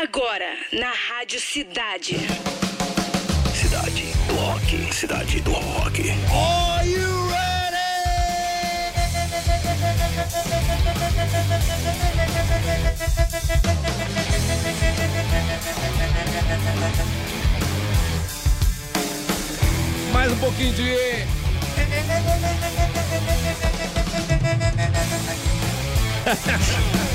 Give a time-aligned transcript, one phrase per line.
[0.00, 2.18] Agora, na Rádio Cidade.
[3.52, 4.94] Cidade do Rock.
[4.94, 6.08] Cidade do Rock.
[6.30, 7.76] Are you ready?
[20.12, 21.26] Mais um pouquinho de.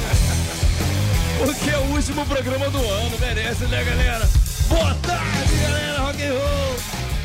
[1.45, 4.29] Porque é o último programa do ano, merece, né, galera?
[4.69, 6.75] Boa tarde, galera, rock and roll!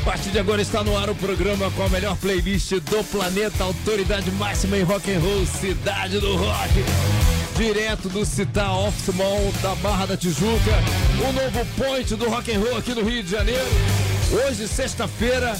[0.01, 3.63] A partir de agora está no ar o programa com a melhor playlist do planeta,
[3.63, 6.83] autoridade máxima em rock and roll, cidade do rock.
[7.55, 10.83] Direto do Citar Office Mall da Barra da Tijuca,
[11.21, 13.67] o novo point do rock and roll aqui no Rio de Janeiro.
[14.31, 15.55] Hoje, sexta-feira,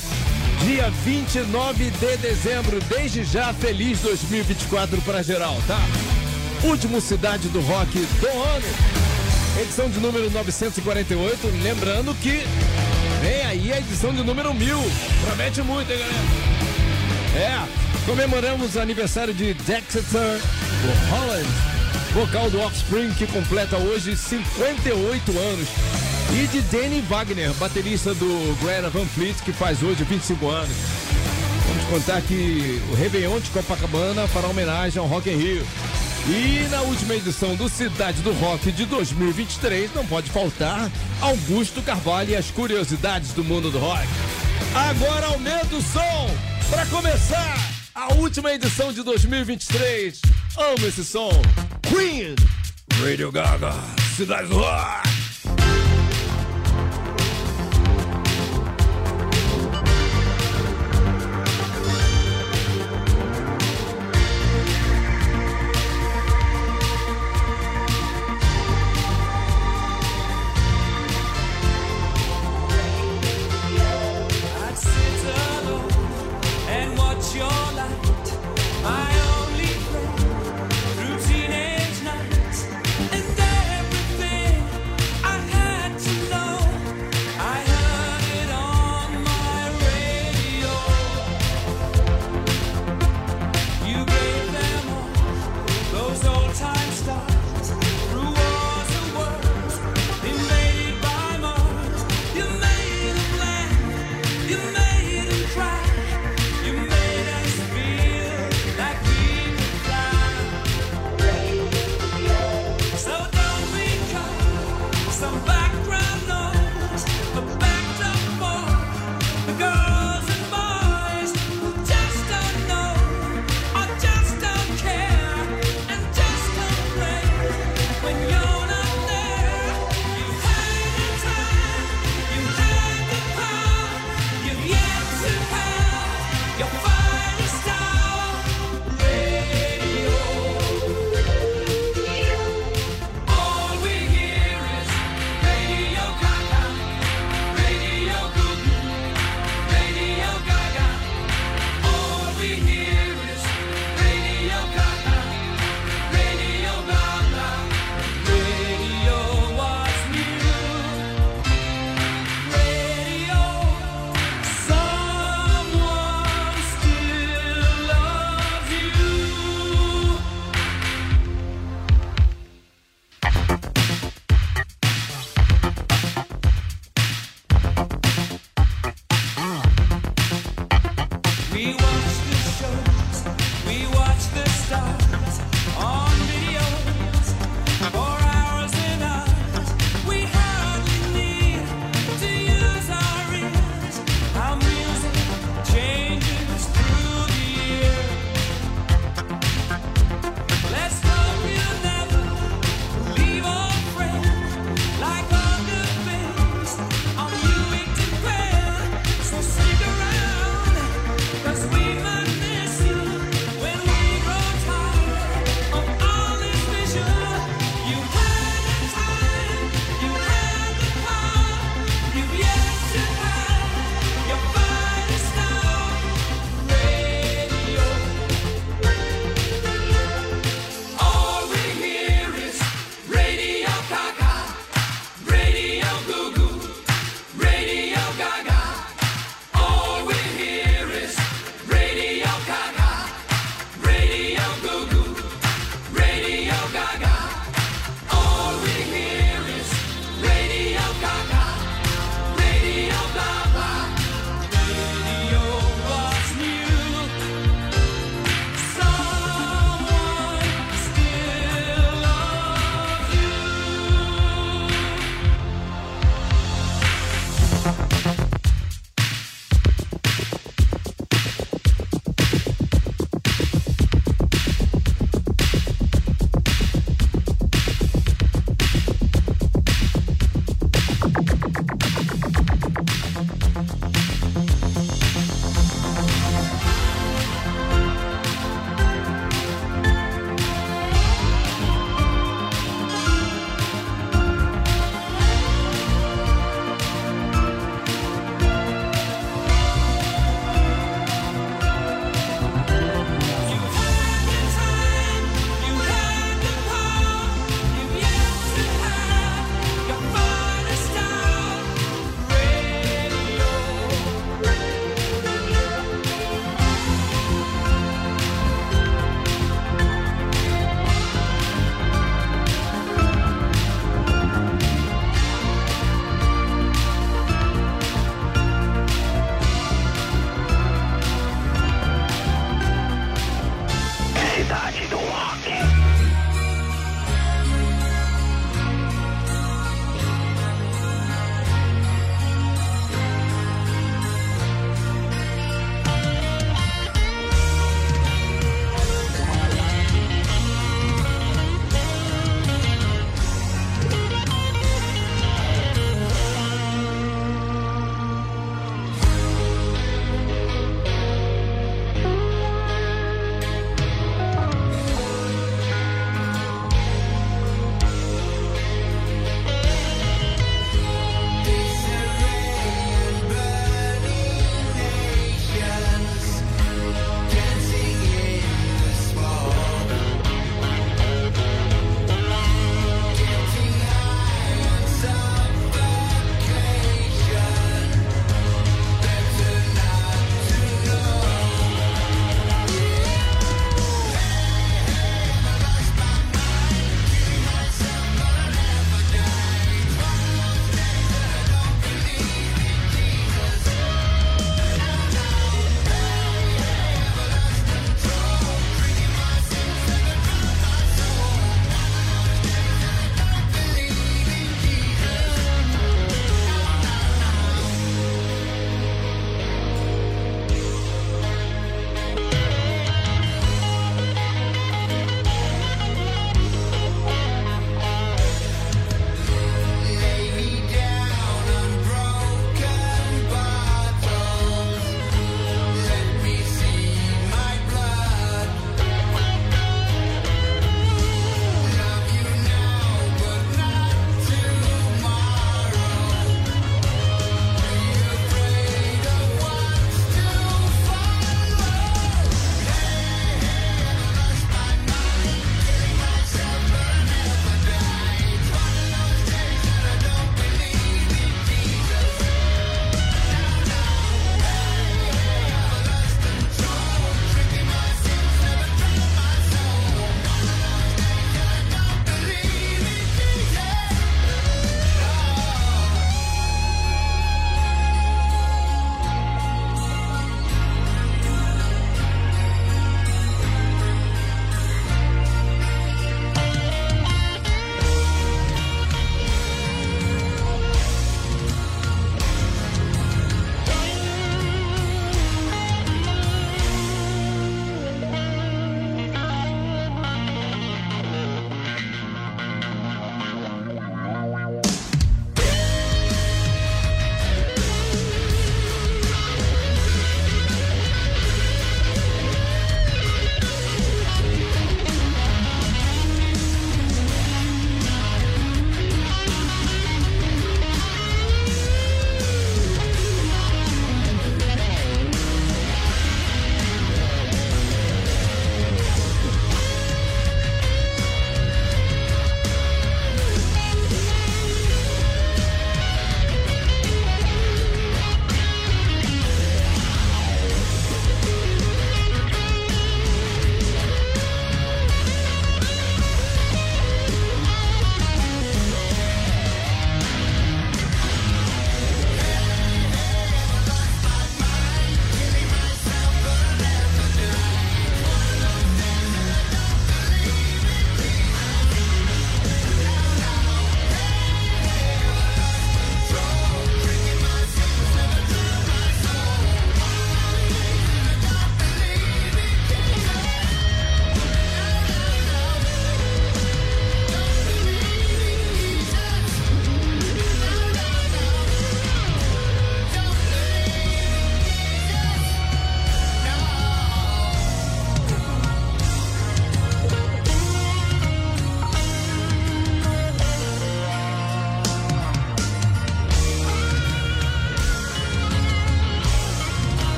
[0.66, 2.82] dia 29 de dezembro.
[2.90, 5.80] Desde já, feliz 2024 para geral, tá?
[6.64, 8.66] Último Cidade do Rock do ano.
[9.62, 11.48] Edição de número 948.
[11.64, 12.44] Lembrando que
[13.22, 14.78] vem aí a edição de número 1000.
[15.26, 16.20] Promete muito, hein, galera?
[17.36, 20.04] É, comemoramos o aniversário de Dexter
[21.10, 21.48] Holland,
[22.14, 25.68] vocal do Offspring, que completa hoje 58 anos.
[26.34, 30.76] E de Danny Wagner, baterista do Greta Van Fleet, que faz hoje 25 anos.
[31.68, 35.66] Vamos contar que o Réveillon de Copacabana fará homenagem ao Rock in Rio.
[36.28, 42.32] E na última edição do Cidade do Rock de 2023 não pode faltar Augusto Carvalho
[42.32, 44.08] e as curiosidades do mundo do rock.
[44.76, 46.30] Agora aumenta o som
[46.70, 47.58] para começar
[47.96, 50.22] a última edição de 2023.
[50.58, 51.32] Amo esse som.
[51.84, 52.36] Queen,
[53.02, 53.74] Radio Gaga,
[54.16, 55.29] Cidade do Rock.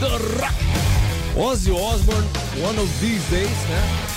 [0.00, 0.54] Do Rock.
[1.36, 2.26] Ozzy Osbourne,
[2.64, 4.10] One of These Days, né?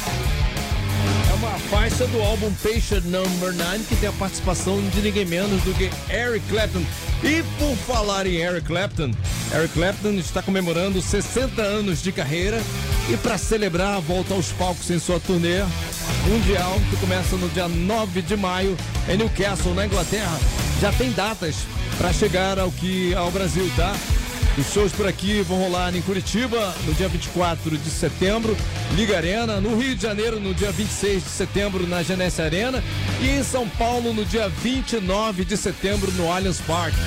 [1.29, 5.61] É uma faixa do álbum Patient Number 9 que tem a participação de ninguém menos
[5.63, 6.83] do que Eric Clapton.
[7.21, 9.11] E por falar em Eric Clapton,
[9.53, 12.61] Eric Clapton está comemorando 60 anos de carreira
[13.09, 15.63] e para celebrar a volta aos palcos em sua turnê
[16.27, 18.77] mundial, que começa no dia 9 de maio
[19.09, 20.39] em Newcastle, na Inglaterra,
[20.79, 21.57] já tem datas
[21.97, 23.93] para chegar ao que ao Brasil, tá?
[24.55, 28.55] Os shows por aqui vão rolar em Curitiba no dia 24 de setembro,
[28.95, 32.83] Liga Arena, no Rio de Janeiro no dia 26 de setembro na Genesse Arena
[33.19, 36.97] e em São Paulo no dia 29 de setembro no Allianz Parque.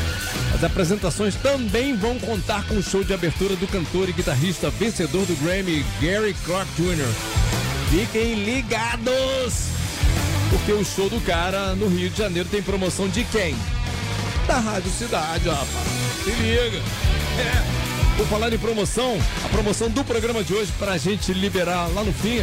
[0.52, 5.24] As apresentações também vão contar com o show de abertura do cantor e guitarrista vencedor
[5.24, 7.14] do Grammy, Gary Clark Jr.
[7.90, 9.68] Fiquem ligados!
[10.50, 13.54] Porque o show do cara no Rio de Janeiro tem promoção de quem?
[14.48, 15.68] Da Rádio Cidade, rapaz.
[16.24, 17.05] Se liga.
[17.38, 17.76] É.
[18.28, 22.12] Falar em promoção, a promoção do programa de hoje para a gente liberar lá no
[22.12, 22.38] fim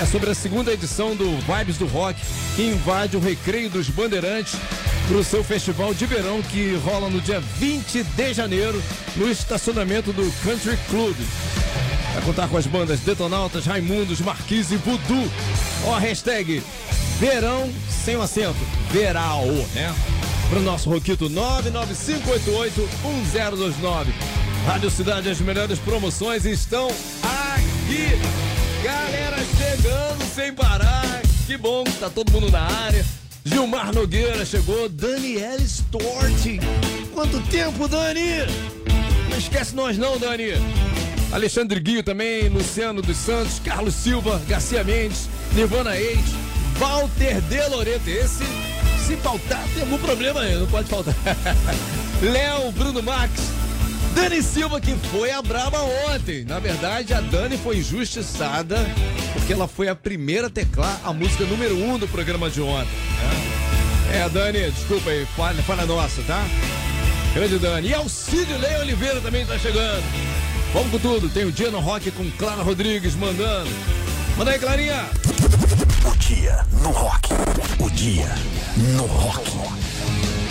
[0.00, 2.18] é sobre a segunda edição do Vibes do Rock,
[2.54, 4.54] que invade o Recreio dos Bandeirantes
[5.06, 8.82] para o seu festival de verão que rola no dia 20 de janeiro
[9.16, 11.14] no estacionamento do Country Club.
[12.14, 15.30] Vai contar com as bandas Detonautas, Raimundos, Marquise e Voodoo.
[15.84, 16.62] Ó, hashtag
[17.20, 18.56] verão sem o acento,
[18.90, 19.44] veral,
[19.74, 19.94] né?
[20.48, 24.06] Para o nosso Roquito 995881029.
[24.66, 26.88] Rádio Cidade, as melhores promoções estão
[27.22, 28.18] aqui.
[28.82, 31.22] Galera chegando sem parar.
[31.46, 33.04] Que bom que tá todo mundo na área.
[33.44, 36.58] Gilmar Nogueira chegou, Daniel Stort.
[37.14, 38.44] Quanto tempo, Dani?
[39.30, 40.52] Não esquece nós não, Dani.
[41.32, 46.18] Alexandre Guio também, Luciano dos Santos, Carlos Silva, Garcia Mendes, Nirvana 8,
[46.78, 48.08] Walter De Loreto.
[48.08, 48.44] Esse,
[49.06, 51.14] se faltar, tem algum problema aí, não pode faltar.
[52.20, 53.30] Léo, Bruno Max,
[54.16, 55.78] Dani Silva, que foi a braba
[56.10, 56.44] ontem.
[56.44, 58.76] Na verdade, a Dani foi injustiçada
[59.32, 62.90] porque ela foi a primeira a teclar a música número um do programa de ontem.
[64.12, 66.44] É, é Dani, desculpa aí, falha nossa, tá?
[67.32, 67.88] Grande Dani.
[67.88, 70.02] E Alcídio Lei Oliveira também tá chegando.
[70.72, 71.28] Vamos com tudo.
[71.28, 73.70] Tem o Dia no Rock com Clara Rodrigues mandando.
[74.36, 75.06] Manda aí, Clarinha.
[75.46, 77.28] O dia no rock.
[77.78, 78.26] O dia
[78.96, 79.85] no rock.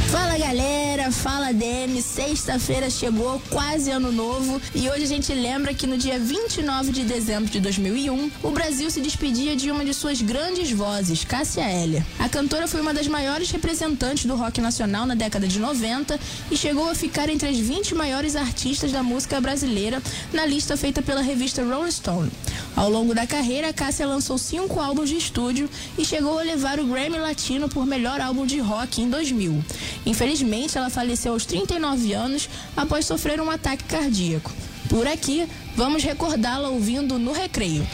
[0.09, 2.01] Fala galera, fala DM.
[2.01, 7.03] Sexta-feira chegou, quase ano novo, e hoje a gente lembra que no dia 29 de
[7.03, 12.03] dezembro de 2001, o Brasil se despedia de uma de suas grandes vozes, Cássia Eller.
[12.19, 16.19] A cantora foi uma das maiores representantes do rock nacional na década de 90
[16.51, 21.01] e chegou a ficar entre as 20 maiores artistas da música brasileira na lista feita
[21.01, 22.31] pela revista Rolling Stone.
[22.75, 26.85] Ao longo da carreira, Cássia lançou cinco álbuns de estúdio e chegou a levar o
[26.85, 29.63] Grammy Latino por melhor álbum de rock em 2000.
[30.05, 34.51] Infelizmente, ela faleceu aos 39 anos após sofrer um ataque cardíaco.
[34.87, 37.85] Por aqui, vamos recordá-la ouvindo no recreio.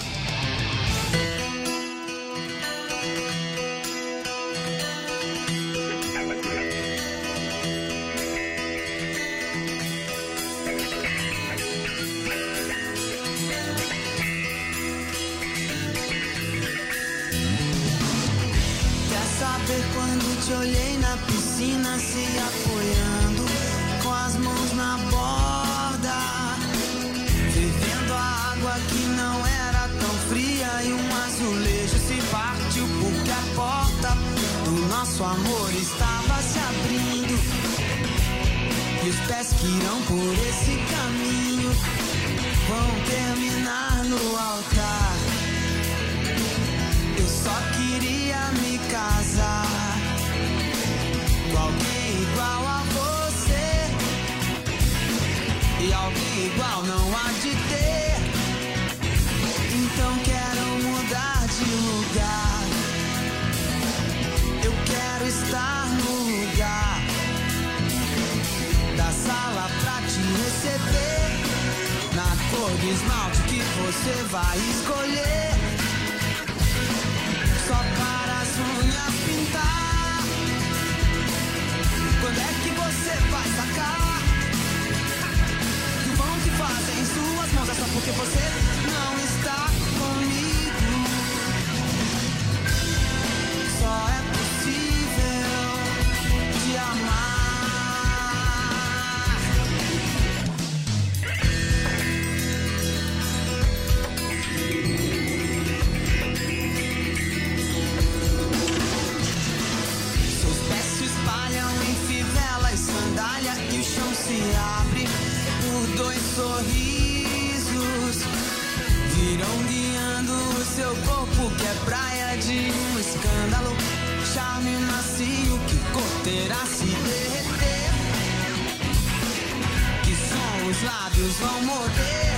[131.29, 132.33] Vão morder.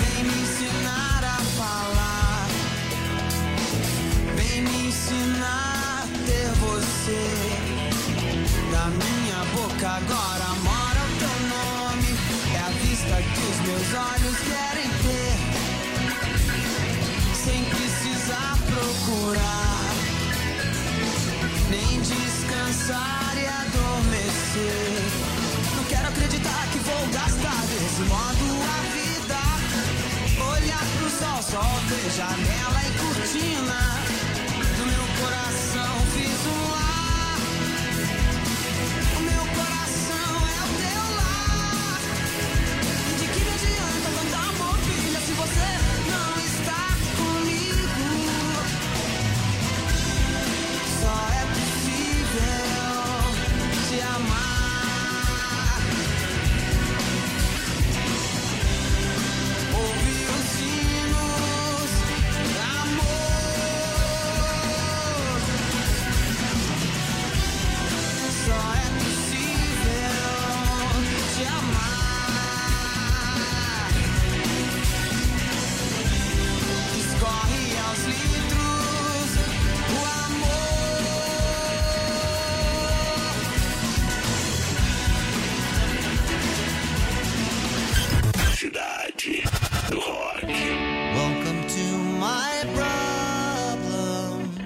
[0.00, 2.48] Vem me ensinar a falar.
[4.34, 7.24] Vem me ensinar a ter você.
[8.72, 12.10] Da minha boca agora mora o teu nome.
[12.54, 15.36] É a vista que os meus olhos querem ter.
[17.44, 19.94] Sem precisar procurar.
[21.70, 23.21] Nem descansar
[32.12, 33.11] só ver janela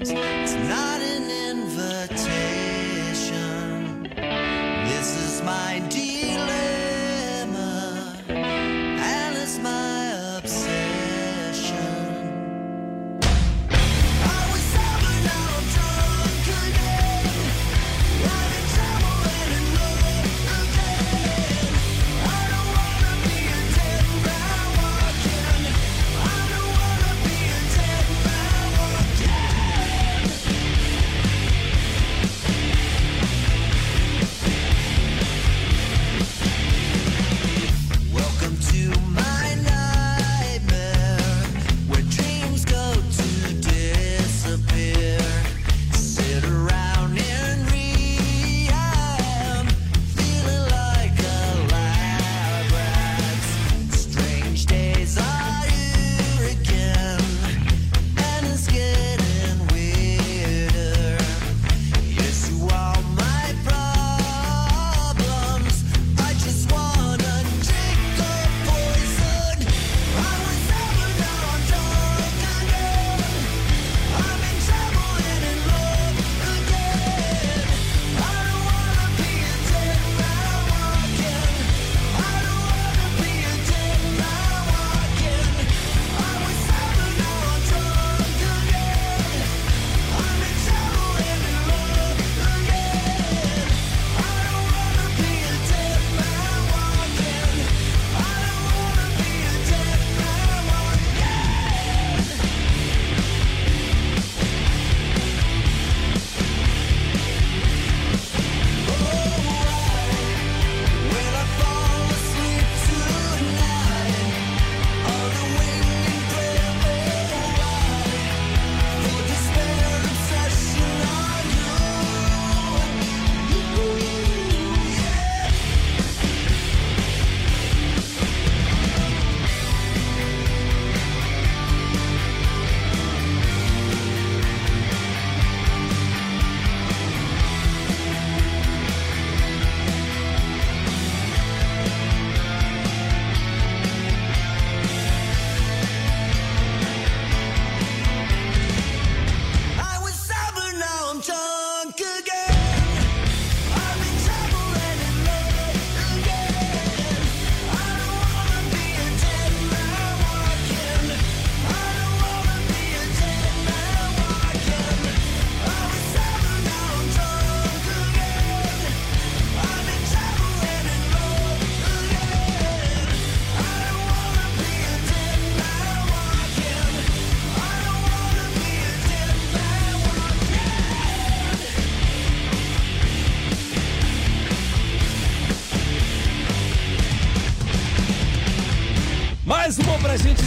[0.09, 0.96] It's not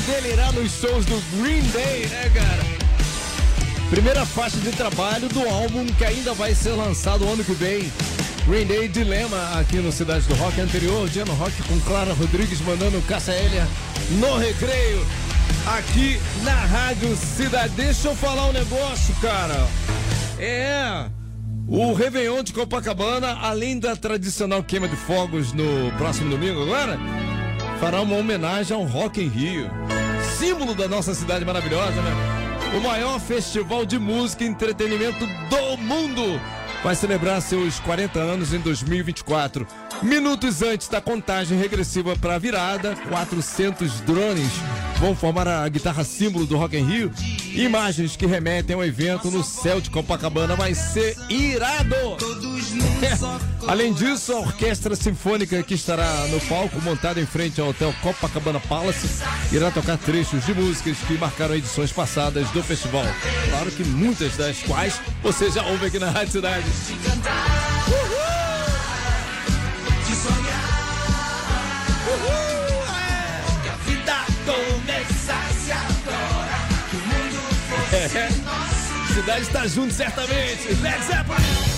[0.10, 2.80] delirar nos shows do Green Day, né, cara?
[3.91, 7.91] Primeira faixa de trabalho do álbum que ainda vai ser lançado ano que vem.
[8.48, 12.60] Green Day Dilema aqui no Cidade do Rock anterior, dia no Rock com Clara Rodrigues
[12.62, 13.67] mandando Caça Elia
[14.19, 15.06] no recreio
[15.78, 17.74] aqui na Rádio Cidade.
[17.76, 19.67] Deixa eu falar um negócio, cara.
[20.39, 21.06] É.
[21.67, 26.98] O Réveillon de Copacabana, além da tradicional queima de fogos no próximo domingo agora,
[27.80, 29.79] fará uma homenagem ao Rock em Rio.
[30.39, 32.12] Símbolo da nossa cidade maravilhosa, né?
[32.78, 36.39] O maior festival de música e entretenimento do mundo
[36.82, 39.67] vai celebrar seus 40 anos em 2024.
[40.02, 44.50] Minutos antes da contagem regressiva para a virada, 400 drones
[44.98, 47.12] vão formar a guitarra símbolo do Rock in Rio.
[47.54, 51.96] Imagens que remetem ao evento no céu de Copacabana vai ser irado.
[53.02, 53.40] É.
[53.68, 58.60] Além disso, a orquestra sinfônica que estará no palco montada em frente ao hotel Copacabana
[58.60, 59.08] Palace
[59.52, 63.06] irá tocar trechos de músicas que marcaram edições passadas do festival.
[63.50, 66.66] Claro que muitas das quais você já ouve aqui na Rádio Cidade.
[79.13, 81.69] Cidade está junto, certamente.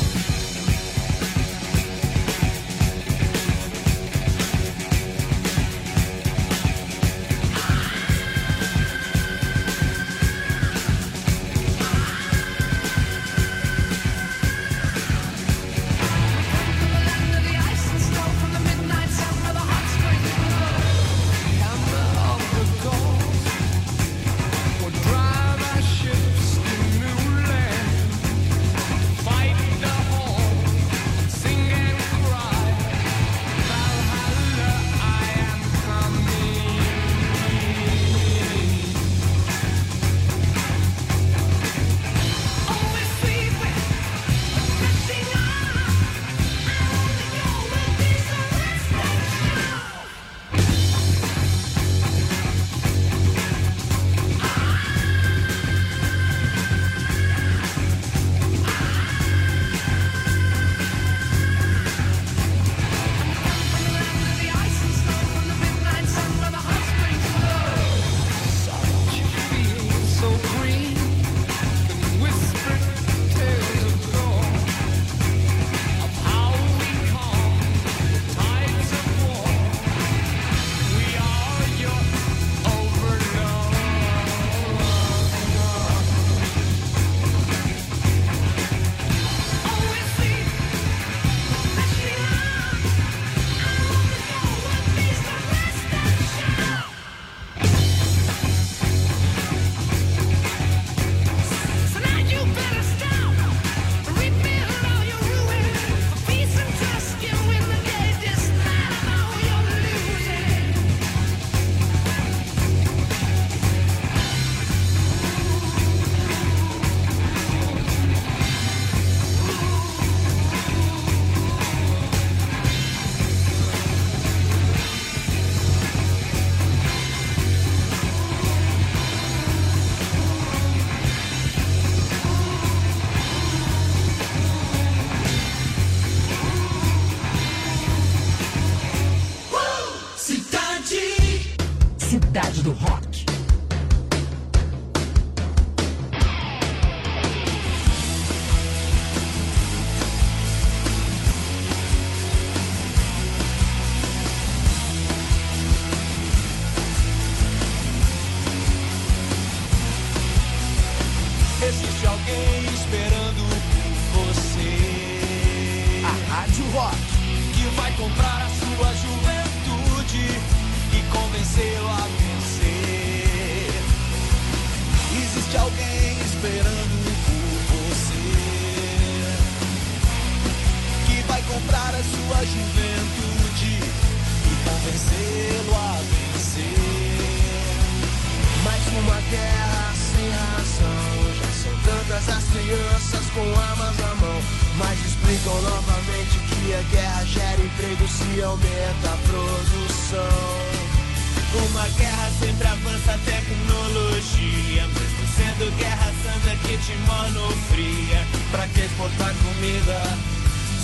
[201.82, 204.84] uma guerra sempre avança a tecnologia.
[204.88, 208.22] Mesmo sendo guerra santa que te monofria.
[208.52, 210.00] Pra que exportar comida?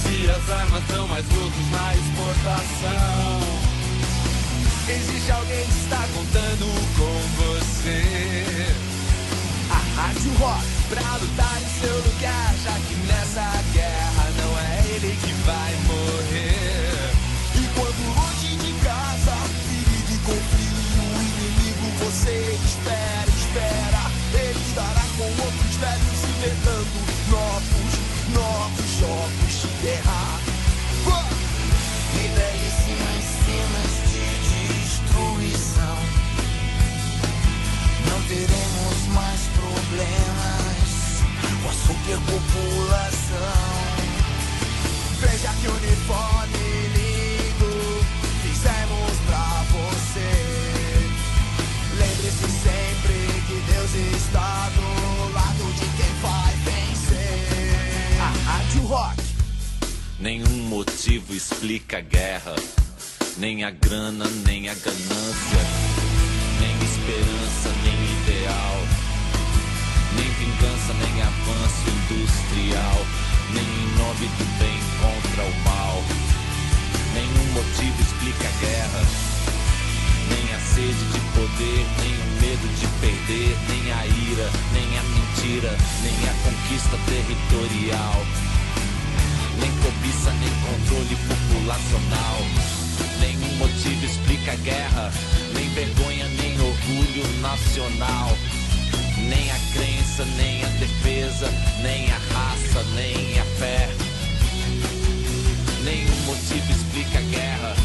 [0.01, 3.41] Se as armas são mais lucros na exportação.
[4.89, 6.65] Existe alguém que está contando
[6.97, 8.01] com você.
[9.69, 15.15] A Rádio Rock pra lutar em seu lugar, já que nessa guerra não é ele
[15.21, 16.26] que vai morrer.
[22.27, 24.01] Você espera, espera.
[24.33, 26.97] Ele estará com outros velhos inventando
[27.29, 27.91] novos,
[28.33, 30.39] novos jogos de guerra.
[32.13, 34.25] E belíssimas cenas de
[34.73, 35.97] destruição.
[38.09, 40.89] Não teremos mais problemas
[41.63, 43.55] com a superpopulação.
[45.21, 46.66] Veja que uniforme
[60.27, 62.53] Nenhum motivo explica a guerra,
[63.37, 65.63] nem a grana, nem a ganância,
[66.59, 68.77] nem esperança, nem ideal,
[70.17, 73.05] nem vingança, nem avanço industrial,
[73.53, 76.03] nem em nome do bem contra o mal.
[77.13, 79.03] Nenhum motivo explica a guerra,
[80.27, 85.03] nem a sede de poder, nem o medo de perder, nem a ira, nem a
[85.03, 88.46] mentira, nem a conquista territorial
[89.59, 92.37] nem cobiça, nem controle populacional.
[93.19, 95.11] Nenhum motivo explica a guerra,
[95.53, 98.37] nem vergonha, nem orgulho nacional.
[99.27, 103.89] Nem a crença, nem a defesa, nem a raça, nem a fé.
[105.83, 107.75] Nenhum motivo explica a guerra.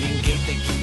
[0.00, 0.73] Ninguém tem que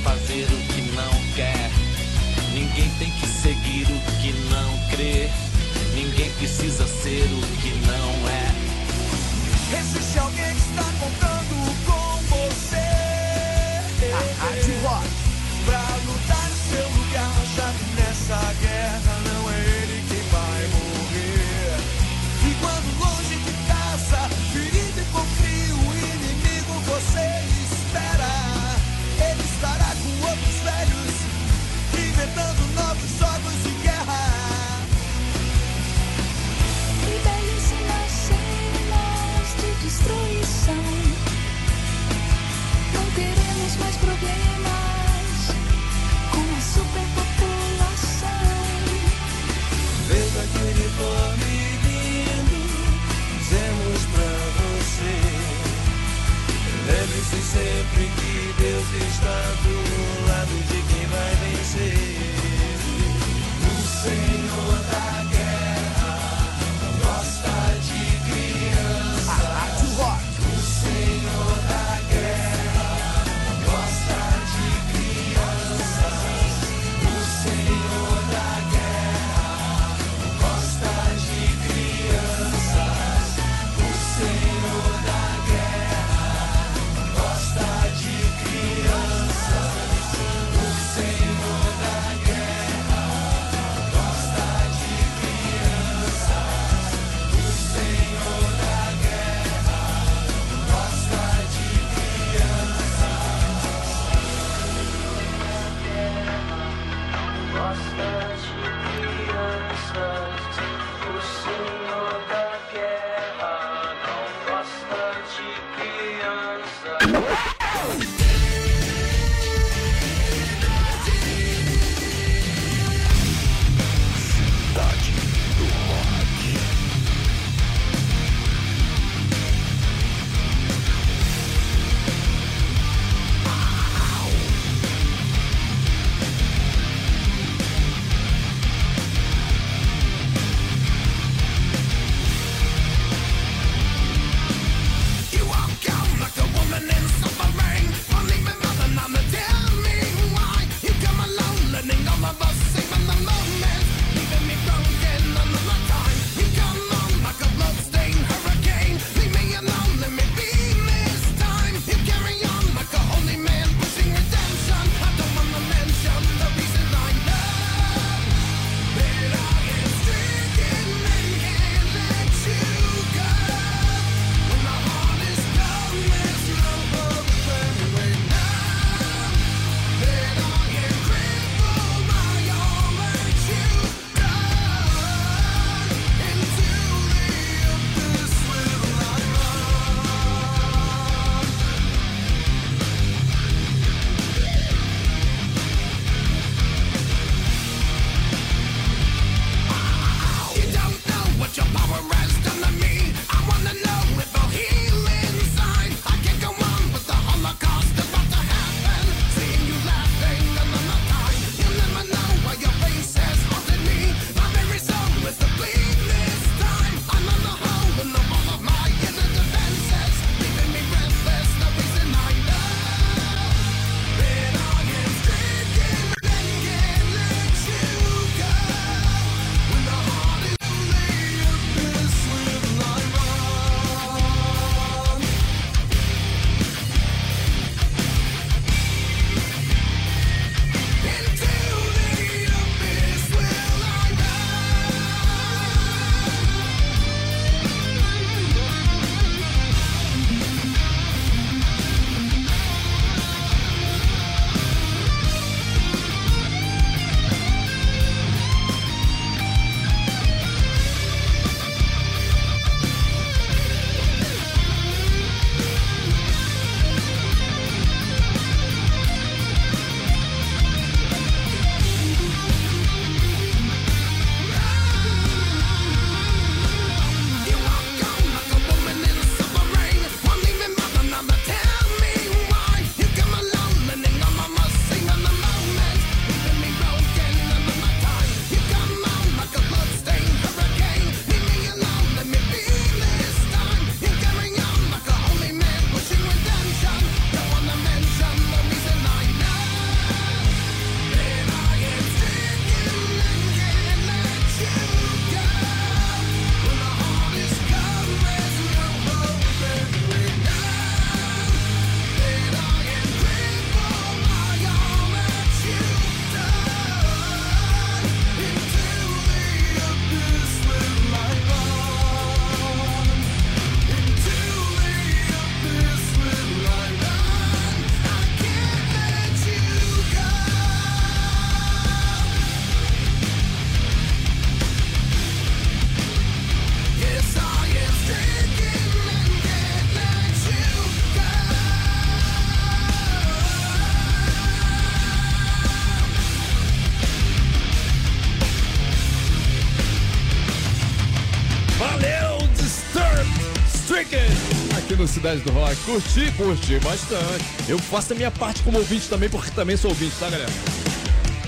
[355.21, 355.75] Cidade do Rock.
[355.85, 357.45] Curti, curti bastante.
[357.69, 360.49] Eu faço a minha parte como ouvinte também, porque também sou ouvinte, tá, galera?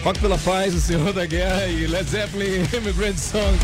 [0.03, 3.57] Rock pela Paz, o Senhor da Guerra e Led Zeppelin, Immigrant Song.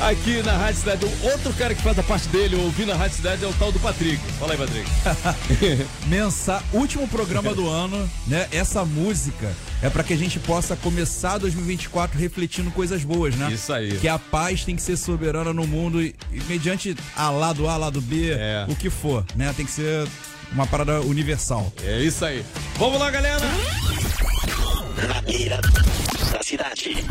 [0.00, 1.04] Aqui na Rádio Cidade.
[1.04, 3.70] O outro cara que faz a parte dele, ouvindo na Rádio Cidade, é o tal
[3.70, 4.16] do Patrick.
[4.38, 4.88] Fala aí, Patrick.
[6.08, 8.48] Mensa, último programa do ano, né?
[8.50, 13.52] Essa música é pra que a gente possa começar 2024 refletindo coisas boas, né?
[13.52, 13.98] Isso aí.
[13.98, 17.76] Que a paz tem que ser soberana no mundo e, e mediante a lado A,
[17.76, 18.64] lado B, É.
[18.68, 19.52] o que for, né?
[19.54, 20.08] Tem que ser
[20.50, 21.70] uma parada universal.
[21.84, 22.42] É isso aí.
[22.76, 23.38] Vamos lá, galera.
[25.06, 25.60] Na beira
[26.32, 27.04] da cidade.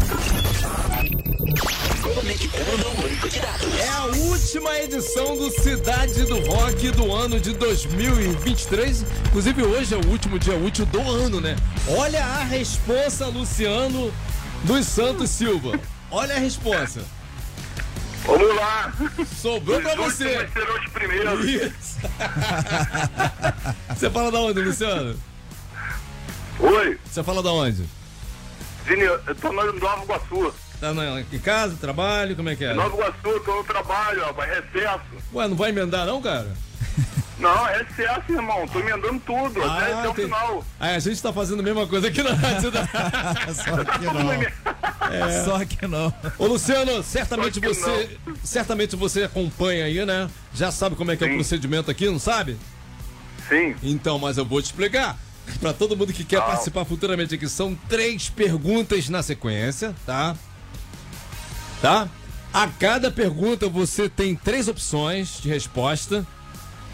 [1.59, 3.79] Conectando o banco de dados.
[3.79, 9.05] É a última edição do Cidade do Rock do ano de 2023.
[9.27, 11.55] Inclusive, hoje é o último dia útil do ano, né?
[11.87, 14.11] Olha a responsa, Luciano
[14.63, 15.79] dos Santos Silva.
[16.09, 17.03] Olha a responsa.
[18.25, 18.93] Vamos lá.
[19.41, 20.47] Sobrou pra você.
[20.85, 21.45] os primeiros.
[21.45, 21.97] Isso.
[23.95, 25.15] Você fala da onde, Luciano?
[26.59, 27.85] Oi, Você fala da onde?
[28.87, 30.53] Zine, eu tô no Nova Iguaçu.
[30.79, 32.73] Tá na, em casa, trabalho, como é que é?
[32.73, 35.01] Nova Iguaçu, tô no trabalho, rapaz, recesso.
[35.33, 36.47] Ué, não vai emendar não, cara?
[37.39, 38.67] Não, é recesso, irmão.
[38.67, 40.61] Tô emendando tudo, até, até o tem- final.
[40.77, 42.69] Ah, a gente tá fazendo a mesma coisa aqui na rádio.
[42.69, 42.85] da-
[43.55, 45.45] Só que não.
[45.45, 46.13] Só que não.
[46.37, 50.29] Ô Luciano, certamente você, certamente você acompanha aí, né?
[50.53, 51.35] Já sabe como é que é o Sim.
[51.37, 52.57] procedimento aqui, não sabe?
[53.47, 55.17] Sim, Então, mas eu vou te explicar.
[55.61, 56.45] Pra todo mundo que quer Não.
[56.45, 60.35] participar futuramente aqui, são três perguntas na sequência, tá?
[61.81, 62.07] Tá?
[62.53, 66.25] A cada pergunta você tem três opções de resposta.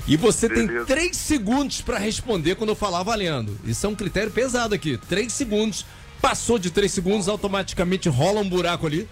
[0.08, 0.86] E você tem Beleza.
[0.86, 3.58] três segundos pra responder quando eu falar valendo.
[3.66, 5.00] Isso é um critério pesado aqui.
[5.10, 5.86] Três segundos.
[6.22, 9.08] Passou de três segundos, automaticamente rola um buraco ali.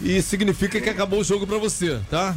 [0.00, 2.34] E significa que acabou o jogo pra você, tá?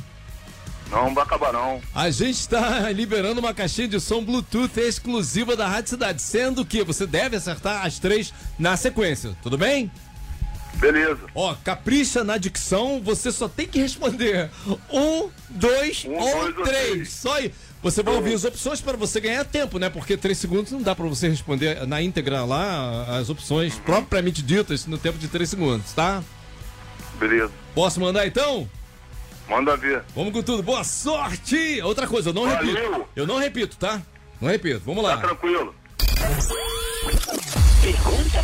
[0.91, 1.81] não vai acabar não.
[1.93, 6.83] A gente está liberando uma caixinha de som Bluetooth exclusiva da Rádio Cidade, sendo que
[6.83, 9.91] você deve acertar as três na sequência, tudo bem?
[10.75, 11.21] Beleza.
[11.33, 14.49] Ó, capricha na dicção, você só tem que responder
[14.91, 16.89] um, dois Um, ou dois três.
[16.91, 17.09] três.
[17.09, 17.53] Só aí.
[17.81, 19.89] Você vai ouvir as opções para você ganhar tempo, né?
[19.91, 23.81] Porque três segundos não dá para você responder na íntegra lá as opções Uhum.
[23.83, 26.23] propriamente ditas no tempo de três segundos, tá?
[27.19, 27.51] Beleza.
[27.75, 28.67] Posso mandar então?
[29.47, 30.01] Manda ver.
[30.15, 30.63] Vamos com tudo.
[30.63, 31.79] Boa sorte!
[31.83, 32.73] Outra coisa, eu não Valeu.
[32.75, 33.05] repito.
[33.15, 34.01] Eu não repito, tá?
[34.41, 34.81] Não repito.
[34.83, 35.17] Vamos Tá lá.
[35.21, 35.75] tranquilo.
[37.81, 38.43] Pergunta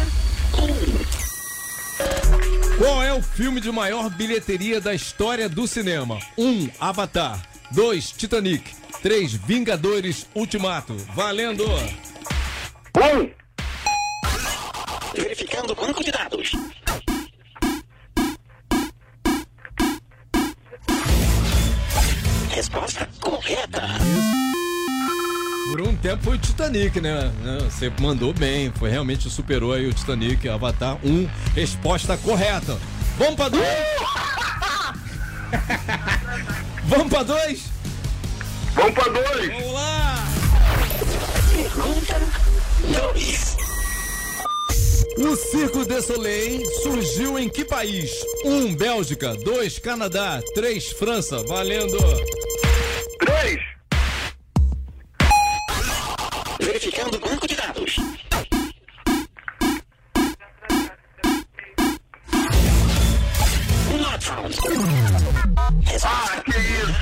[2.82, 6.18] Qual é o filme de maior bilheteria da história do cinema?
[6.36, 6.44] 1.
[6.44, 7.40] Um, Avatar.
[7.70, 8.12] 2.
[8.14, 8.74] Titanic.
[9.04, 9.34] 3.
[9.34, 10.98] Vingadores Ultimato.
[11.14, 11.64] Valendo!
[12.98, 13.30] Um,
[15.14, 16.54] verificando o banco de dados.
[22.50, 23.84] Resposta correta.
[25.72, 27.32] Por um tempo foi o Titanic, né?
[27.64, 28.70] Você mandou bem.
[28.76, 30.50] Foi realmente superou aí o Titanic.
[30.50, 31.10] Avatar 1.
[31.10, 32.78] Um, resposta correta.
[33.18, 33.64] Vamos pra 2?
[36.86, 37.62] Vamos pra 2?
[38.74, 39.48] vamos pra dois.
[39.48, 40.16] Vamos lá!
[41.56, 42.22] Pergunta
[43.14, 43.58] 2.
[45.18, 48.12] O Circo de Soleil surgiu em que país?
[48.44, 48.50] 1.
[48.50, 49.36] Um, Bélgica.
[49.36, 49.80] 2.
[49.80, 50.42] Canadá.
[50.54, 50.92] 3.
[50.92, 51.42] França.
[51.44, 51.98] Valendo!
[53.20, 53.62] Três,
[56.62, 57.96] Verificando o banco de dados.
[63.98, 64.56] Not found.
[66.04, 66.94] ah, que isso.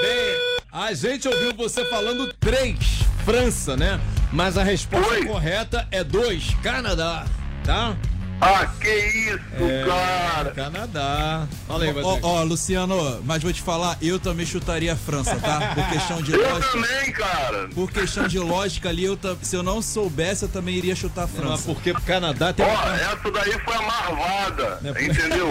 [0.00, 2.76] Bem, a gente ouviu você falando 3.
[3.24, 4.00] França, né?
[4.32, 5.26] Mas a resposta Oi.
[5.26, 6.54] correta é 2.
[6.62, 7.24] Canadá.
[7.64, 7.96] Tá?
[8.44, 9.38] Ah, que isso,
[9.86, 10.50] cara.
[10.50, 11.46] Canadá.
[11.68, 15.72] Fala aí, Ó, Luciano, mas vou te falar, eu também chutaria a França, tá?
[15.76, 16.72] Por questão de Eu lógica.
[16.72, 17.68] também, cara.
[17.72, 21.26] Por questão de lógica ali, eu se eu não soubesse, eu também iria chutar a
[21.28, 21.62] Mas França.
[21.66, 22.96] porque Canadá tem Ó, uma...
[22.96, 25.48] essa daí foi a marvada, É, entendeu?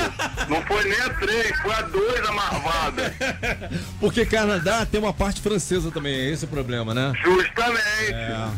[0.49, 3.15] Não foi nem a três, foi a dois a marvada.
[4.01, 7.13] Porque Canadá tem uma parte francesa também, é esse o problema, né?
[7.23, 8.11] Justamente.
[8.13, 8.49] É.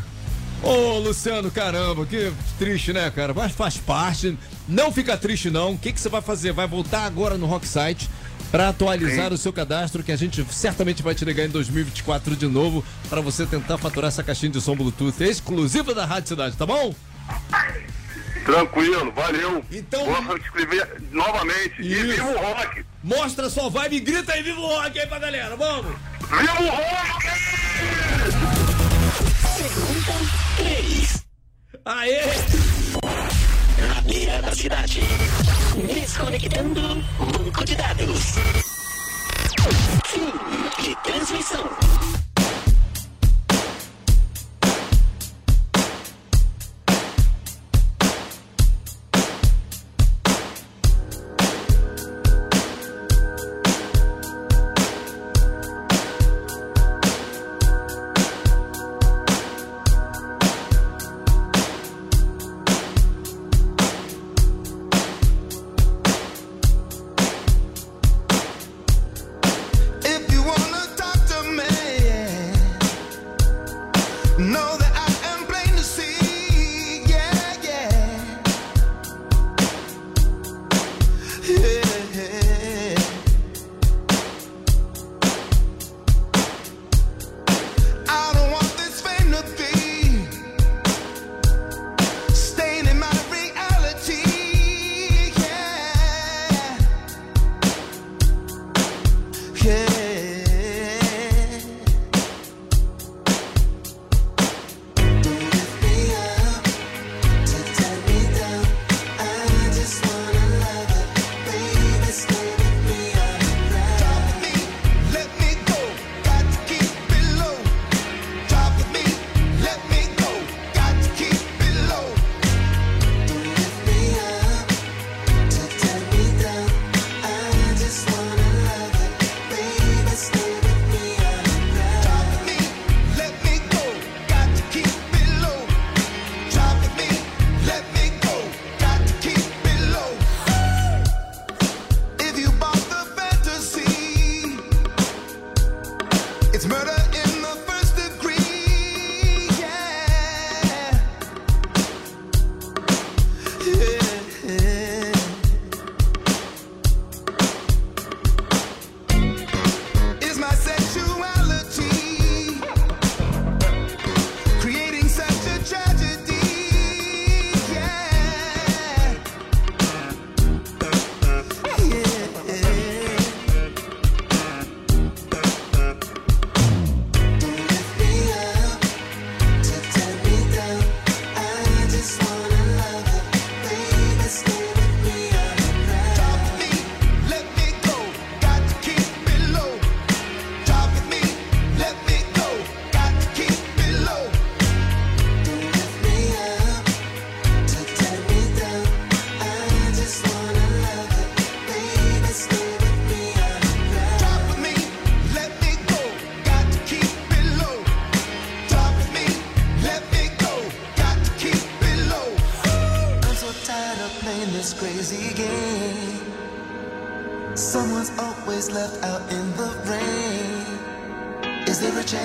[0.64, 3.34] Ô, Luciano, caramba, que triste, né, cara?
[3.34, 4.38] Mas faz parte.
[4.68, 5.74] Não fica triste, não.
[5.74, 6.54] O que, que você vai fazer?
[6.54, 8.10] Vai voltar agora no Rock Site
[8.50, 9.34] para atualizar Sim.
[9.34, 13.20] o seu cadastro, que a gente certamente vai te ligar em 2024 de novo para
[13.20, 16.96] você tentar faturar essa caixinha de som Bluetooth exclusiva da Rádio Cidade, tá bom?
[18.46, 19.66] Tranquilo, valeu.
[19.72, 21.82] Então- Vou escrever novamente.
[21.82, 22.06] E Isso.
[22.08, 22.86] viva o rock!
[23.04, 25.94] Mostra sua vibe e grita aí, viva o rock aí pra galera, vamos!
[26.22, 27.28] Viva o rock!
[29.58, 30.43] Pergunta
[30.74, 31.26] 3.
[31.86, 32.22] Aê!
[33.78, 35.02] Na beira da cidade.
[35.94, 36.82] Desconectando
[37.20, 38.34] banco de dados.
[40.06, 40.34] Fim
[40.84, 42.23] de transmissão.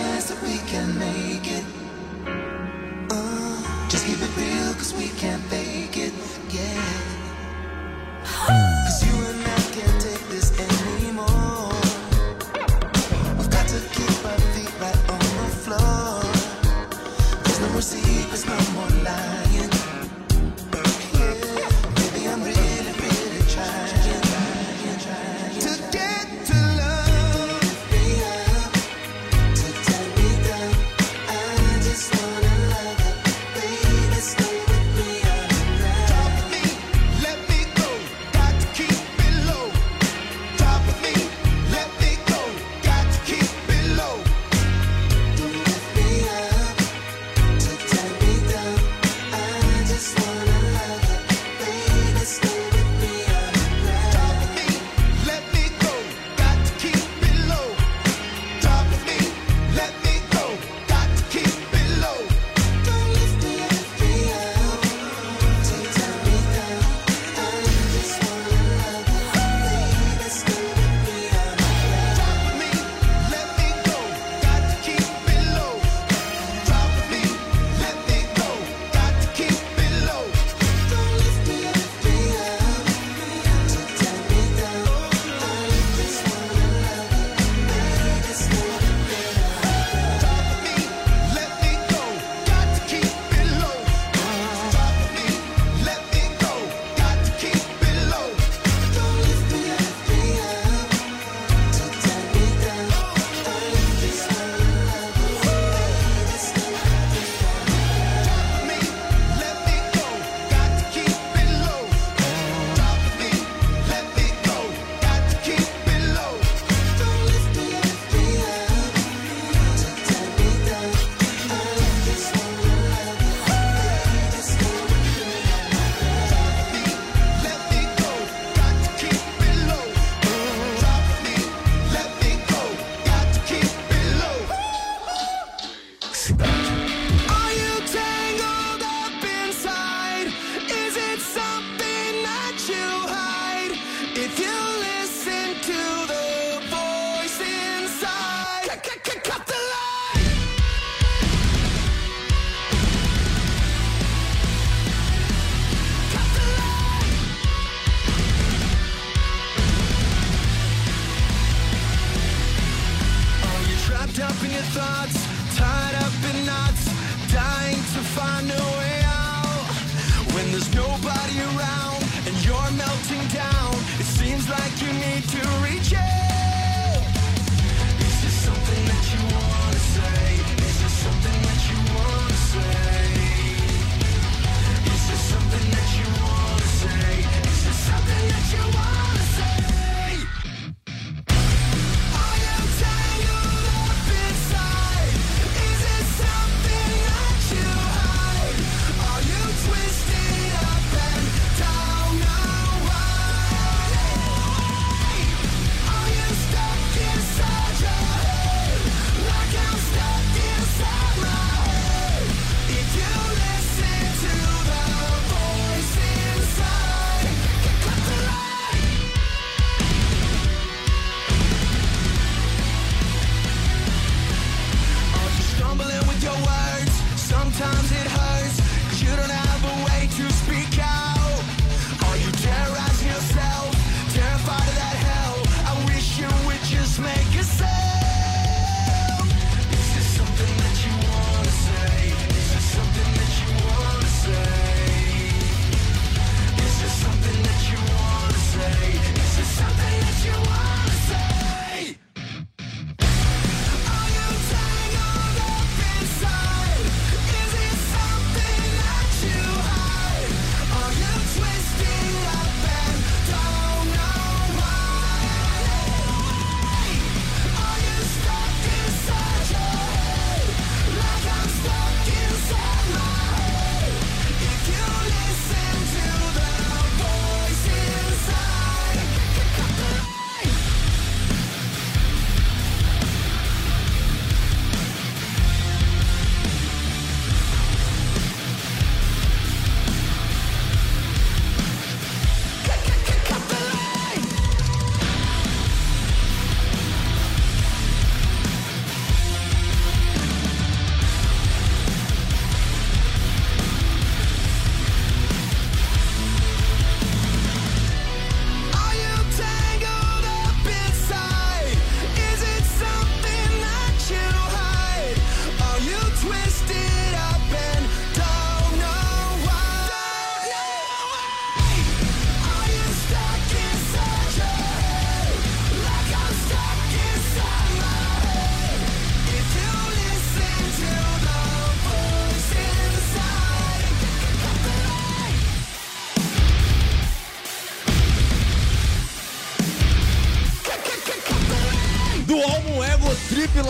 [0.09, 1.65] realize that we can make it.
[3.11, 6.13] Uh, just keep it real, cause we can't fake it.
[6.51, 6.98] Yeah.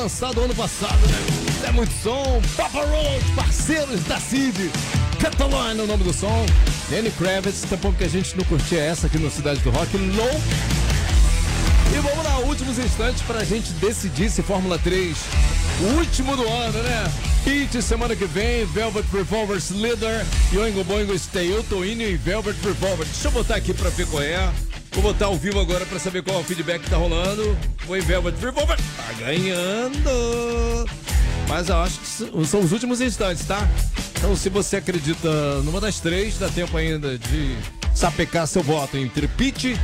[0.08, 1.68] Lançado ano passado, né?
[1.68, 2.40] É muito som.
[2.56, 4.70] Papa Roach, parceiros da Cid.
[5.20, 6.46] Catalan é o nome do som.
[6.90, 9.98] Lenny Kravitz, tempo que a gente não curtia essa aqui no Cidade do Rock.
[9.98, 10.40] Low.
[11.92, 15.14] E vamos lá, últimos instantes pra gente decidir se Fórmula 3,
[15.82, 17.12] o último do ano, né?
[17.44, 21.52] Pete semana que vem, Velvet Revolver Slither e Oingo Boingo Stay.
[21.52, 23.04] Eu tô indo em Velvet Revolver.
[23.04, 24.50] Deixa eu botar aqui pra ver qual é.
[25.00, 27.56] Vou botar ao vivo agora pra saber qual é o feedback que tá rolando.
[27.86, 28.76] Foi Velvet Revolver.
[28.76, 30.90] Tá ganhando.
[31.46, 33.60] Mas eu acho que são os últimos instantes, tá?
[34.16, 37.56] Então se você acredita numa das três, dá tempo ainda de
[37.94, 39.78] sapecar seu voto entre Pete,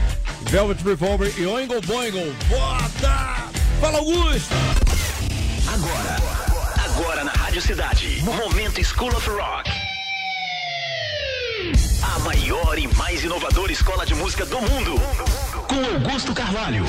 [0.51, 2.35] Velvet Revolver e Oingo Boingo.
[2.49, 3.53] Vota!
[3.81, 4.53] Fala, Augusto!
[5.73, 6.17] Agora,
[6.87, 9.84] agora na Rádio Cidade, Momento School of Rock.
[12.03, 14.95] A maior e mais inovadora escola de música do mundo.
[15.69, 16.85] Com Augusto Carvalho.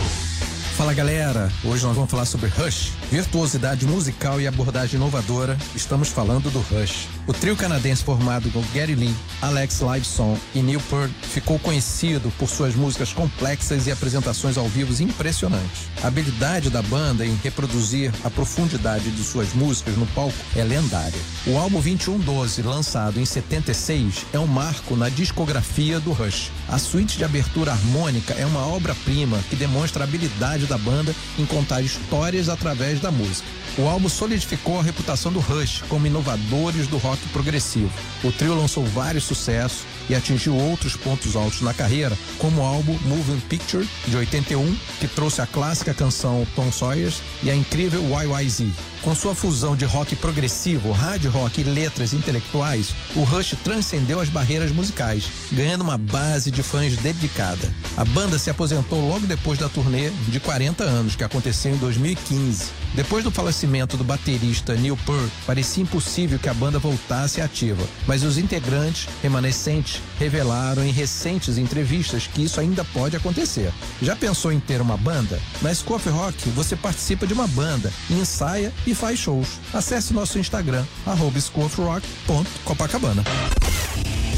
[0.75, 5.57] Fala galera, hoje nós vamos falar sobre Rush, virtuosidade musical e abordagem inovadora.
[5.73, 7.07] Estamos falando do Rush.
[7.25, 12.49] O trio canadense formado por Gary Lee, Alex Liveson e Neil Peart ficou conhecido por
[12.49, 15.89] suas músicas complexas e apresentações ao vivo impressionantes.
[16.03, 21.19] A habilidade da banda em reproduzir a profundidade de suas músicas no palco é lendária.
[21.47, 26.51] O álbum 2112, lançado em 76, é um marco na discografia do Rush.
[26.67, 31.45] A suíte de abertura harmônica é uma obra-prima que demonstra a habilidade da banda em
[31.45, 33.47] contar histórias através da música.
[33.77, 37.91] O álbum solidificou a reputação do Rush como inovadores do rock progressivo.
[38.23, 42.97] O trio lançou vários sucessos e atingiu outros pontos altos na carreira, como o álbum
[43.05, 48.65] Moving Picture, de 81, que trouxe a clássica canção Tom Sawyers e a incrível YYZ.
[49.01, 54.29] Com sua fusão de rock progressivo, hard rock e letras intelectuais, o Rush transcendeu as
[54.29, 57.71] barreiras musicais, ganhando uma base de fãs dedicada.
[57.95, 62.84] A banda se aposentou logo depois da turnê de 40 anos, que aconteceu em 2015.
[62.95, 68.23] Depois do falecimento do baterista Neil Peart, parecia impossível que a banda voltasse ativa, mas
[68.23, 73.73] os integrantes remanescentes revelaram em recentes entrevistas que isso ainda pode acontecer.
[74.01, 75.37] Já pensou em ter uma banda?
[75.61, 79.59] Na School of Rock você participa de uma banda, ensaia e faz shows.
[79.73, 83.23] Acesse nosso Instagram, arroba schoolofrock.copacabana.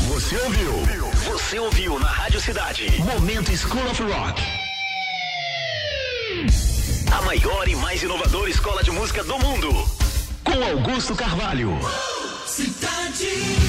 [0.07, 0.73] Você ouviu?
[1.25, 3.03] Você ouviu na Rádio Cidade.
[3.03, 4.41] Momento School of Rock.
[7.17, 9.69] A maior e mais inovadora escola de música do mundo.
[10.43, 11.71] Com Augusto Carvalho.
[12.45, 13.66] Cidade.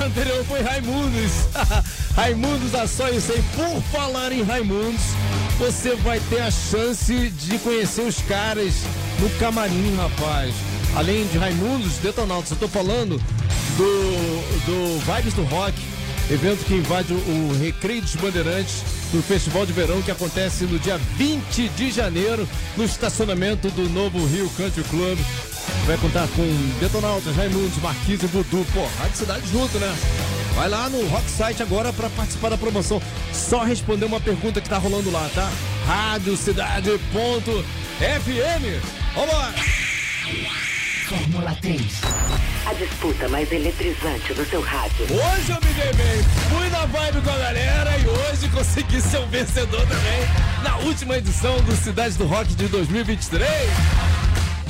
[0.04, 1.32] anterior foi Raimundos.
[2.16, 3.42] Raimundos a só isso aí.
[3.54, 5.00] Por falar em Raimundos,
[5.58, 8.74] você vai ter a chance de conhecer os caras
[9.18, 10.54] no camarim, rapaz.
[10.96, 13.20] Além de Raimundos, Detonautas, eu tô falando
[13.76, 15.78] do, do Vibes do Rock,
[16.30, 18.82] evento que invade o, Recreio dos Bandeirantes
[19.12, 24.24] no Festival de Verão que acontece no dia 20 de janeiro no estacionamento do Novo
[24.26, 25.18] Rio Country Club.
[25.86, 26.46] Vai contar com
[26.78, 28.64] Detonautas, Raimundos, Marquise e Voodoo.
[28.72, 29.96] Pô, Rádio Cidade junto, né?
[30.54, 33.00] Vai lá no Rock Site agora pra participar da promoção.
[33.32, 35.50] Só responder uma pergunta que tá rolando lá, tá?
[35.86, 37.00] Radiocidade.fm.
[39.14, 39.54] Vambora!
[41.08, 41.82] Fórmula 3.
[42.66, 45.06] A disputa mais eletrizante do seu rádio.
[45.06, 49.18] Hoje eu me dei bem, fui na vibe com a galera e hoje consegui ser
[49.18, 50.20] o vencedor também
[50.62, 53.50] na última edição do Cidade do Rock de 2023.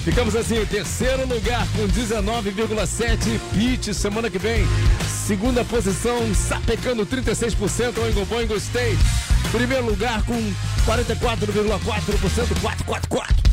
[0.04, 3.92] Ficamos assim em terceiro lugar com 19,7 pitch.
[3.94, 4.66] Semana que vem,
[5.26, 8.98] segunda posição, sapecando 36%, Oingo Boingo State.
[9.52, 10.34] Primeiro lugar com
[10.86, 13.50] 44,4%, 444.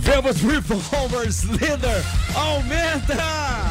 [0.00, 2.04] Velvet Revolvers Leader
[2.34, 3.61] aumenta!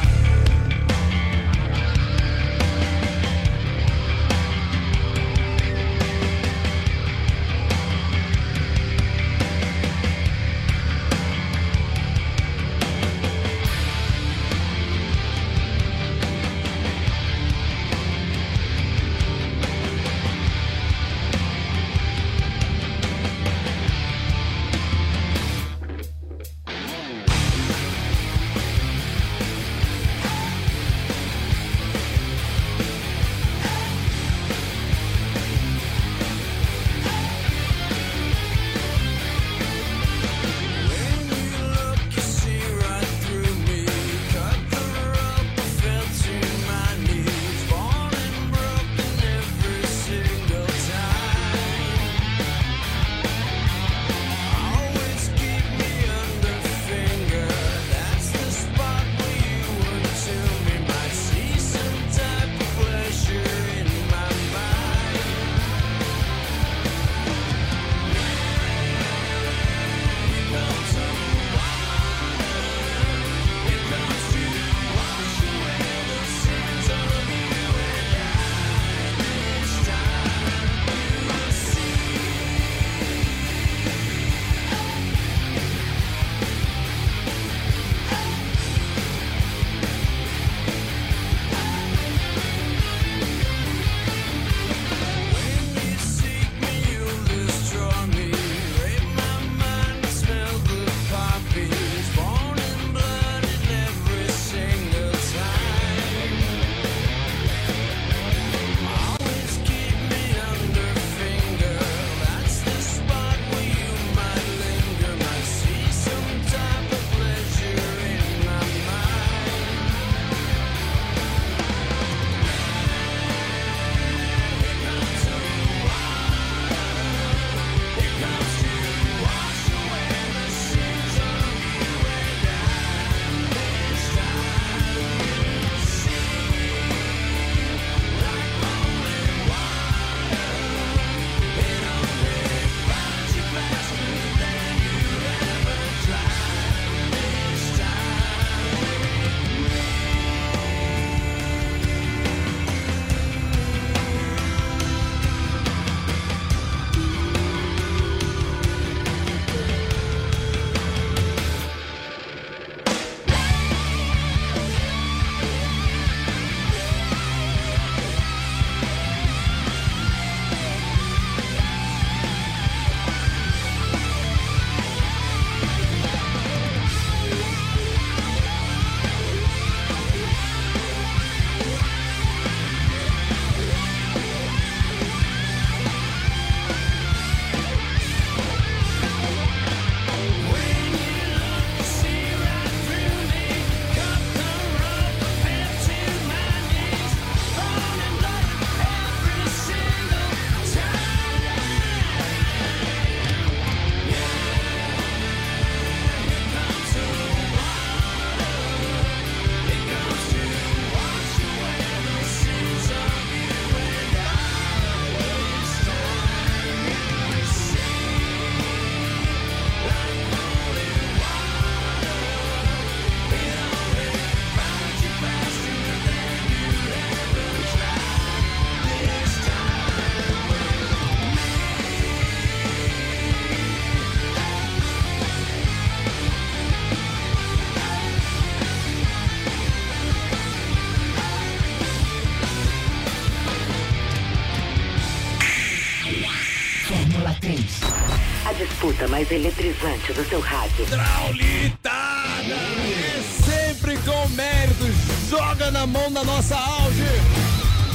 [249.33, 250.85] Eletrizante do seu rádio.
[250.85, 252.55] Traulitada!
[252.85, 254.95] E sempre com méritos,
[255.29, 257.05] joga na mão da nossa Audi.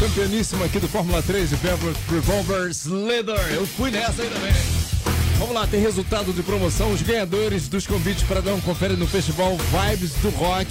[0.01, 3.41] Campeoníssima aqui do Fórmula 3 de Velvet Revolvers Leather.
[3.53, 4.53] Eu fui nessa aí também.
[5.39, 6.91] Vamos lá, tem resultado de promoção.
[6.93, 10.69] Os ganhadores dos convites para dar um confere no festival Vibes do Rock.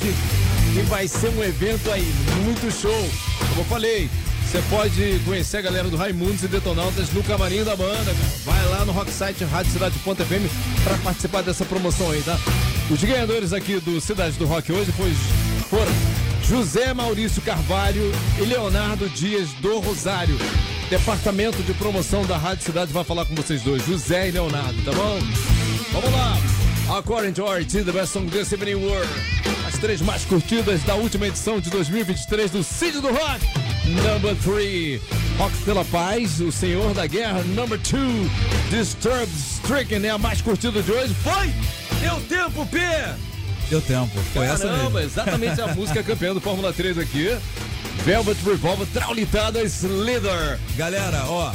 [0.76, 2.12] E vai ser um evento aí
[2.44, 3.10] muito show.
[3.50, 4.10] Como eu falei,
[4.56, 8.14] você pode conhecer a galera do Raimundos e Detonautas no camarim da banda.
[8.46, 12.38] Vai lá no Rocksite Rádio Cidade.fm para participar dessa promoção aí, tá?
[12.90, 14.94] Os ganhadores aqui do Cidade do Rock hoje
[15.70, 15.92] foram
[16.42, 20.38] José Maurício Carvalho e Leonardo Dias do Rosário.
[20.90, 24.94] Departamento de promoção da Rádio Cidade vai falar com vocês dois, José e Leonardo, tá
[24.94, 25.20] bom?
[25.92, 26.98] Vamos lá!
[26.98, 29.06] According to RT, the best song this evening were
[29.68, 33.65] as três mais curtidas da última edição de 2023 do Cid do Rock.
[33.88, 35.00] Number 3,
[35.38, 37.44] Rock pela Paz, o Senhor da Guerra.
[37.44, 38.32] Number 2,
[38.72, 41.14] Disturbed Stricken é a mais curtida de hoje.
[41.14, 41.54] Foi!
[42.02, 42.80] Deu tempo, P!
[43.70, 44.20] Deu tempo.
[44.34, 45.00] Foi essa Caramba, mesmo.
[45.00, 47.38] exatamente a música campeã do Fórmula 3 aqui.
[48.04, 50.60] Velvet Revolver, Traulitadas Leather.
[50.76, 51.52] Galera, ó,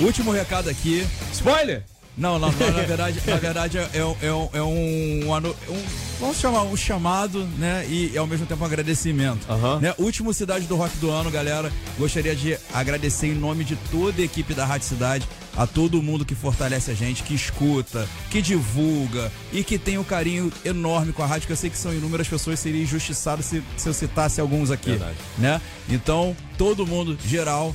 [0.00, 1.06] último recado aqui.
[1.32, 1.82] Spoiler?
[2.18, 4.04] Não, não, não, na verdade, na verdade é, é,
[4.34, 7.86] um- é um, ano- um- Vamos chamar um chamado, né?
[7.88, 9.46] E ao mesmo tempo um agradecimento.
[9.78, 9.94] Né?
[9.98, 11.72] Último Cidade do Rock do ano, galera.
[11.96, 16.24] Gostaria de agradecer em nome de toda a equipe da Rádio Cidade, a todo mundo
[16.24, 21.22] que fortalece a gente, que escuta, que divulga e que tem um carinho enorme com
[21.22, 24.40] a rádio, que eu sei que são inúmeras pessoas, seria injustiçado se, se eu citasse
[24.40, 24.90] alguns aqui.
[24.90, 25.16] Verdade.
[25.38, 25.60] Né?
[25.88, 27.72] Então, todo mundo, geral,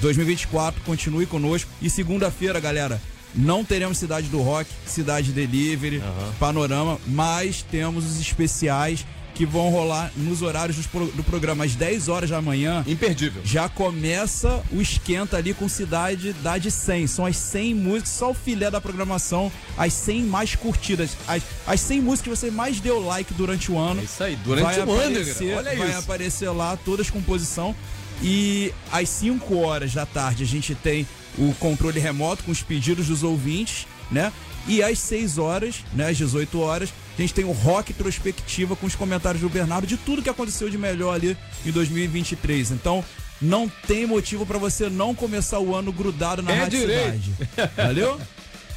[0.00, 1.70] 2024, continue conosco.
[1.82, 3.00] E segunda-feira, galera,
[3.34, 6.02] não teremos Cidade do Rock, Cidade Delivery,
[6.38, 9.04] Panorama, mas temos os especiais
[9.34, 12.84] que vão rolar nos horários pro- do programa às 10 horas da manhã.
[12.86, 13.42] Imperdível.
[13.44, 17.08] Já começa o esquenta ali com Cidade da de 100.
[17.08, 21.16] São as 100 músicas, só o filé da programação, as 100 mais curtidas.
[21.26, 24.00] As, as 100 músicas que você mais deu like durante o ano.
[24.00, 25.56] É isso aí, durante vai o ano, aparecer, cara.
[25.68, 25.98] Olha vai isso.
[25.98, 27.74] aparecer lá todas composição.
[28.22, 31.04] E às 5 horas da tarde a gente tem
[31.38, 34.32] o controle remoto com os pedidos dos ouvintes, né?
[34.66, 38.86] E às 6 horas, né, às 18 horas, a gente tem o Rock Trospectiva com
[38.86, 42.70] os comentários do Bernardo de tudo que aconteceu de melhor ali em 2023.
[42.70, 43.04] Então,
[43.42, 47.22] não tem motivo pra você não começar o ano grudado na É Rádio direito.
[47.22, 47.70] Cidade.
[47.76, 48.20] Valeu?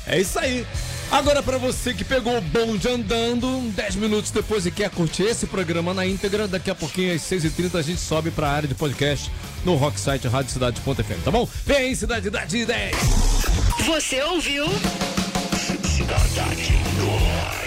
[0.07, 0.65] É isso aí.
[1.11, 5.45] Agora pra você que pegou o bonde andando, 10 minutos depois e quer curtir esse
[5.47, 9.31] programa na íntegra, daqui a pouquinho às 6h30 a gente sobe pra área de podcast
[9.63, 11.47] no Rocksite Rádio Cidade.fm, tá bom?
[11.65, 12.67] Vem aí, Cidade da 10.
[13.85, 14.65] Você ouviu?
[15.83, 17.57] Cidade do Rock.